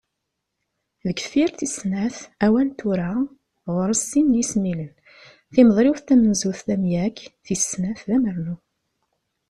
[1.05, 3.11] Deg tefyirt tis snat, awal "tura"
[3.75, 4.91] ɣur-s sin yismilen:
[5.53, 8.55] Timeḍriwt tamenzut d amyag, tis snat d amernu.